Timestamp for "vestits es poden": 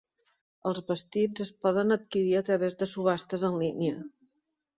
0.87-1.97